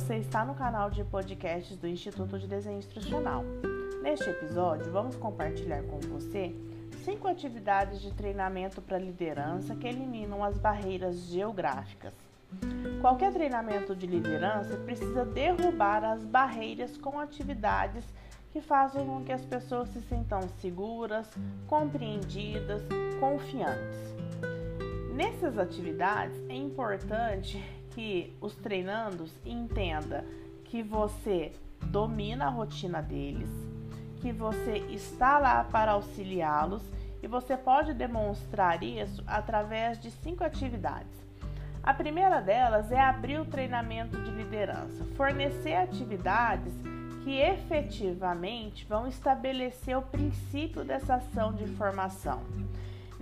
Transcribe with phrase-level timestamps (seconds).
[0.00, 3.44] está no canal de podcasts do Instituto de Desenho Instrucional.
[4.02, 6.56] Neste episódio, vamos compartilhar com você
[7.04, 12.14] cinco atividades de treinamento para liderança que eliminam as barreiras geográficas.
[13.02, 18.06] Qualquer treinamento de liderança precisa derrubar as barreiras com atividades
[18.50, 21.30] que façam com que as pessoas se sintam seguras,
[21.66, 22.82] compreendidas,
[23.20, 23.98] confiantes.
[25.14, 27.62] Nessas atividades é importante
[27.94, 30.24] que os treinandos entenda
[30.64, 31.52] que você
[31.86, 33.50] domina a rotina deles,
[34.20, 36.82] que você está lá para auxiliá-los
[37.22, 41.22] e você pode demonstrar isso através de cinco atividades.
[41.82, 46.72] A primeira delas é abrir o treinamento de liderança, fornecer atividades
[47.22, 52.40] que efetivamente vão estabelecer o princípio dessa ação de formação.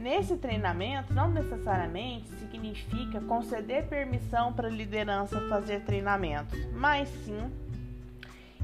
[0.00, 7.52] Nesse treinamento, não necessariamente significa conceder permissão para a liderança fazer treinamentos, mas sim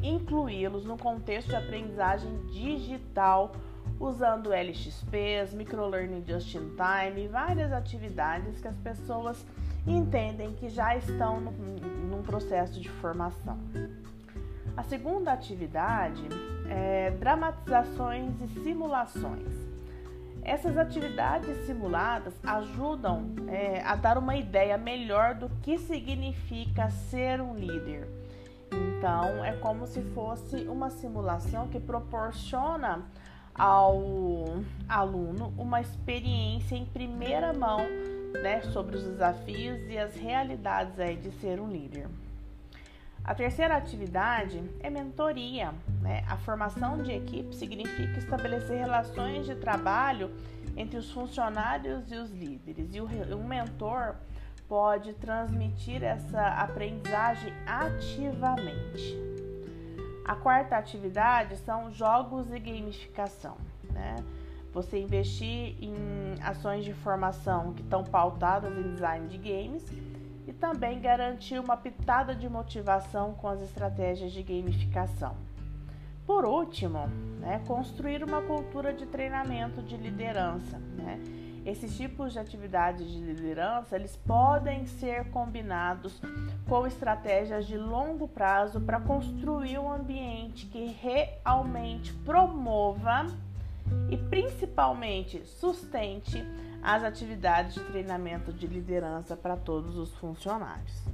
[0.03, 3.53] incluí-los no contexto de aprendizagem digital,
[4.01, 9.45] usando LXPs, Microlearning Just in Time e várias atividades que as pessoas
[9.87, 13.59] entendem que já estão no, num processo de formação.
[14.75, 16.27] A segunda atividade
[16.71, 19.76] é dramatizações e simulações.
[20.47, 27.57] Essas atividades simuladas ajudam é, a dar uma ideia melhor do que significa ser um
[27.57, 28.07] líder.
[28.71, 33.05] Então, é como se fosse uma simulação que proporciona
[33.53, 37.81] ao aluno uma experiência em primeira mão
[38.41, 42.07] né, sobre os desafios e as realidades aí de ser um líder.
[43.27, 45.75] A terceira atividade é mentoria.
[46.01, 46.23] Né?
[46.29, 50.31] A formação de equipe significa estabelecer relações de trabalho
[50.77, 54.15] entre os funcionários e os líderes, e o, mentor
[54.69, 59.17] pode transmitir essa aprendizagem ativamente.
[60.25, 63.57] A quarta atividade são jogos e gamificação.
[63.91, 64.17] Né?
[64.73, 65.95] Você investir em
[66.43, 69.85] ações de formação que estão pautadas em design de games
[70.47, 75.35] e também garantir uma pitada de motivação com as estratégias de gamificação.
[76.27, 77.07] Por último,
[77.41, 80.79] né, construir uma cultura de treinamento de liderança.
[80.97, 81.21] Né?
[81.65, 86.21] Esses tipos de atividades de liderança eles podem ser combinados
[86.69, 93.27] com estratégias de longo prazo para construir um ambiente que realmente promova
[94.11, 96.45] e principalmente sustente
[96.83, 101.05] as atividades de treinamento de liderança para todos os funcionários.